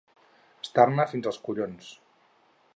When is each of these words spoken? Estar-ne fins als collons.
Estar-ne 0.67 1.05
fins 1.13 1.29
als 1.33 1.39
collons. 1.49 1.95